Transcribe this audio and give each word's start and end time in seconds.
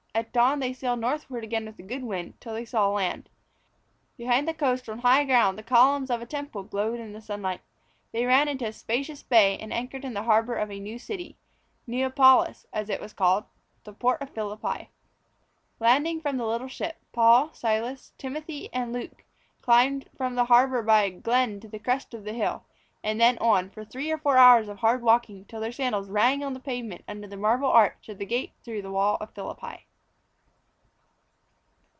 At 0.13 0.33
dawn 0.33 0.59
they 0.59 0.73
sailed 0.73 0.99
northward 0.99 1.41
again 1.45 1.65
with 1.65 1.79
a 1.79 1.83
good 1.83 2.03
wind, 2.03 2.33
till 2.41 2.53
they 2.53 2.65
saw 2.65 2.89
land. 2.89 3.29
Behind 4.17 4.45
the 4.45 4.53
coast 4.53 4.89
on 4.89 4.99
high 4.99 5.23
ground 5.23 5.57
the 5.57 5.63
columns 5.63 6.09
of 6.11 6.21
a 6.21 6.25
temple 6.25 6.63
glowed 6.63 6.99
in 6.99 7.13
the 7.13 7.21
sunlight. 7.21 7.61
They 8.11 8.25
ran 8.25 8.49
into 8.49 8.67
a 8.67 8.73
spacious 8.73 9.23
bay 9.23 9.57
and 9.57 9.71
anchored 9.71 10.03
in 10.03 10.13
the 10.13 10.23
harbour 10.23 10.55
of 10.55 10.69
a 10.69 10.81
new 10.81 10.99
city 10.99 11.37
Neapolis 11.87 12.65
as 12.73 12.89
it 12.89 12.99
was 12.99 13.13
called 13.13 13.45
the 13.85 13.93
port 13.93 14.21
of 14.21 14.31
Philippi. 14.31 14.89
Landing 15.79 16.19
from 16.19 16.35
the 16.35 16.45
little 16.45 16.67
ship, 16.67 16.97
Paul, 17.13 17.53
Silas, 17.53 18.11
Timothy 18.17 18.67
and 18.73 18.91
Luke 18.91 19.23
climbed 19.61 20.09
from 20.17 20.35
the 20.35 20.43
harbour 20.45 20.83
by 20.83 21.03
a 21.03 21.09
glen 21.09 21.61
to 21.61 21.69
the 21.69 21.79
crest 21.79 22.13
of 22.13 22.25
the 22.25 22.33
hill, 22.33 22.65
and 23.01 23.19
then 23.19 23.37
on, 23.37 23.69
for 23.69 23.85
three 23.85 24.11
or 24.11 24.17
four 24.17 24.35
hours 24.37 24.67
of 24.67 24.79
hard 24.79 25.03
walking, 25.03 25.45
till 25.45 25.61
their 25.61 25.71
sandals 25.71 26.09
rang 26.09 26.43
on 26.43 26.53
the 26.53 26.59
pavement 26.59 27.05
under 27.07 27.27
the 27.29 27.37
marble 27.37 27.69
arch 27.69 28.09
of 28.09 28.17
the 28.17 28.25
gate 28.25 28.51
through 28.61 28.81
the 28.81 28.91
wall 28.91 29.15
of 29.21 29.33
Philippi. 29.33 29.85